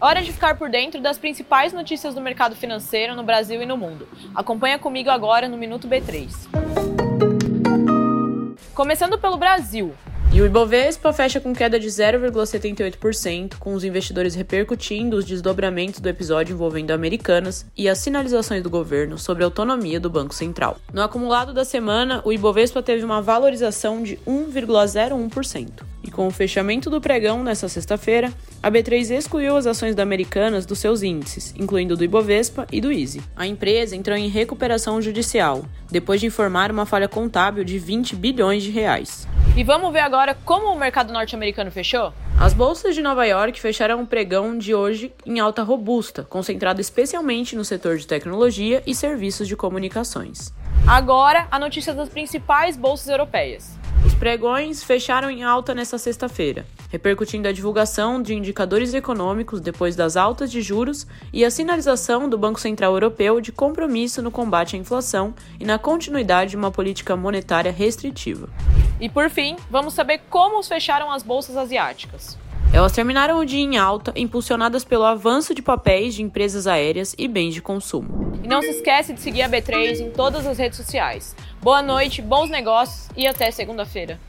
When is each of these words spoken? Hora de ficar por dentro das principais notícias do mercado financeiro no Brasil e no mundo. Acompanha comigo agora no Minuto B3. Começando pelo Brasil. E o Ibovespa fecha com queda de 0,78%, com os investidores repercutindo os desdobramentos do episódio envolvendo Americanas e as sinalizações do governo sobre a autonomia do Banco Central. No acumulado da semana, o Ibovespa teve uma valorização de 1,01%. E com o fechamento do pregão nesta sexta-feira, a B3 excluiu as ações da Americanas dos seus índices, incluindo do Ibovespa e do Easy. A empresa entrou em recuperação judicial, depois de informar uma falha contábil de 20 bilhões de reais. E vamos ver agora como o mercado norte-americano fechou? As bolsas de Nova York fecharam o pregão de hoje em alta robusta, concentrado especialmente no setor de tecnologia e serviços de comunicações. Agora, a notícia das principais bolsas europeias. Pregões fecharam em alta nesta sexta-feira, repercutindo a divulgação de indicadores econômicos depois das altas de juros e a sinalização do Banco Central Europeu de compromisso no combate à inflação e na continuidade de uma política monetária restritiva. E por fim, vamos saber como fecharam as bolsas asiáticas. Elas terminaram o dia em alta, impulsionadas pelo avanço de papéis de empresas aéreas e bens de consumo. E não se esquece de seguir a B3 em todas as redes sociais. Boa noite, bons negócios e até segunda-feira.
Hora 0.00 0.22
de 0.22 0.32
ficar 0.32 0.56
por 0.56 0.70
dentro 0.70 1.00
das 1.00 1.18
principais 1.18 1.72
notícias 1.72 2.14
do 2.14 2.20
mercado 2.20 2.54
financeiro 2.54 3.16
no 3.16 3.24
Brasil 3.24 3.60
e 3.60 3.66
no 3.66 3.76
mundo. 3.76 4.06
Acompanha 4.32 4.78
comigo 4.78 5.10
agora 5.10 5.48
no 5.48 5.56
Minuto 5.56 5.88
B3. 5.88 6.28
Começando 8.72 9.18
pelo 9.18 9.36
Brasil. 9.36 9.92
E 10.32 10.40
o 10.40 10.46
Ibovespa 10.46 11.12
fecha 11.12 11.40
com 11.40 11.52
queda 11.52 11.80
de 11.80 11.88
0,78%, 11.88 13.56
com 13.58 13.74
os 13.74 13.82
investidores 13.82 14.36
repercutindo 14.36 15.16
os 15.16 15.24
desdobramentos 15.24 15.98
do 15.98 16.08
episódio 16.08 16.52
envolvendo 16.52 16.92
Americanas 16.92 17.66
e 17.76 17.88
as 17.88 17.98
sinalizações 17.98 18.62
do 18.62 18.70
governo 18.70 19.18
sobre 19.18 19.42
a 19.42 19.46
autonomia 19.46 19.98
do 19.98 20.08
Banco 20.08 20.34
Central. 20.34 20.76
No 20.92 21.02
acumulado 21.02 21.52
da 21.52 21.64
semana, 21.64 22.20
o 22.24 22.32
Ibovespa 22.32 22.80
teve 22.82 23.04
uma 23.04 23.20
valorização 23.20 24.00
de 24.00 24.16
1,01%. 24.18 25.87
E 26.02 26.10
com 26.10 26.26
o 26.26 26.30
fechamento 26.30 26.88
do 26.88 27.00
pregão 27.00 27.42
nesta 27.42 27.68
sexta-feira, 27.68 28.32
a 28.62 28.70
B3 28.70 29.10
excluiu 29.10 29.56
as 29.56 29.66
ações 29.66 29.94
da 29.94 30.02
Americanas 30.02 30.64
dos 30.64 30.78
seus 30.78 31.02
índices, 31.02 31.54
incluindo 31.56 31.96
do 31.96 32.04
Ibovespa 32.04 32.66
e 32.72 32.80
do 32.80 32.92
Easy. 32.92 33.20
A 33.36 33.46
empresa 33.46 33.96
entrou 33.96 34.16
em 34.16 34.28
recuperação 34.28 35.02
judicial, 35.02 35.64
depois 35.90 36.20
de 36.20 36.26
informar 36.26 36.70
uma 36.70 36.86
falha 36.86 37.08
contábil 37.08 37.64
de 37.64 37.78
20 37.78 38.16
bilhões 38.16 38.62
de 38.62 38.70
reais. 38.70 39.26
E 39.56 39.64
vamos 39.64 39.92
ver 39.92 40.00
agora 40.00 40.36
como 40.44 40.72
o 40.72 40.78
mercado 40.78 41.12
norte-americano 41.12 41.70
fechou? 41.70 42.12
As 42.40 42.54
bolsas 42.54 42.94
de 42.94 43.02
Nova 43.02 43.24
York 43.26 43.60
fecharam 43.60 44.00
o 44.00 44.06
pregão 44.06 44.56
de 44.56 44.72
hoje 44.72 45.12
em 45.26 45.40
alta 45.40 45.64
robusta, 45.64 46.22
concentrado 46.22 46.80
especialmente 46.80 47.56
no 47.56 47.64
setor 47.64 47.96
de 47.98 48.06
tecnologia 48.06 48.80
e 48.86 48.94
serviços 48.94 49.48
de 49.48 49.56
comunicações. 49.56 50.54
Agora, 50.86 51.48
a 51.50 51.58
notícia 51.58 51.92
das 51.92 52.08
principais 52.08 52.76
bolsas 52.76 53.08
europeias. 53.08 53.76
Pregões 54.18 54.82
fecharam 54.82 55.30
em 55.30 55.44
alta 55.44 55.72
nesta 55.72 55.96
sexta-feira, 55.96 56.66
repercutindo 56.90 57.46
a 57.46 57.52
divulgação 57.52 58.20
de 58.20 58.34
indicadores 58.34 58.92
econômicos 58.92 59.60
depois 59.60 59.94
das 59.94 60.16
altas 60.16 60.50
de 60.50 60.60
juros 60.60 61.06
e 61.32 61.44
a 61.44 61.50
sinalização 61.52 62.28
do 62.28 62.36
Banco 62.36 62.58
Central 62.58 62.94
Europeu 62.94 63.40
de 63.40 63.52
compromisso 63.52 64.20
no 64.20 64.32
combate 64.32 64.74
à 64.74 64.78
inflação 64.78 65.32
e 65.60 65.64
na 65.64 65.78
continuidade 65.78 66.50
de 66.50 66.56
uma 66.56 66.72
política 66.72 67.14
monetária 67.14 67.70
restritiva. 67.70 68.48
E 69.00 69.08
por 69.08 69.30
fim, 69.30 69.54
vamos 69.70 69.94
saber 69.94 70.22
como 70.28 70.60
fecharam 70.64 71.12
as 71.12 71.22
bolsas 71.22 71.56
asiáticas. 71.56 72.36
Elas 72.78 72.92
terminaram 72.92 73.40
o 73.40 73.44
dia 73.44 73.58
em 73.58 73.76
alta, 73.76 74.12
impulsionadas 74.14 74.84
pelo 74.84 75.02
avanço 75.02 75.52
de 75.52 75.60
papéis 75.60 76.14
de 76.14 76.22
empresas 76.22 76.64
aéreas 76.64 77.12
e 77.18 77.26
bens 77.26 77.52
de 77.52 77.60
consumo. 77.60 78.38
E 78.40 78.46
não 78.46 78.62
se 78.62 78.68
esquece 78.68 79.12
de 79.12 79.18
seguir 79.18 79.42
a 79.42 79.48
B3 79.48 79.98
em 79.98 80.10
todas 80.10 80.46
as 80.46 80.58
redes 80.58 80.76
sociais. 80.76 81.34
Boa 81.60 81.82
noite, 81.82 82.22
bons 82.22 82.48
negócios 82.48 83.08
e 83.16 83.26
até 83.26 83.50
segunda-feira. 83.50 84.20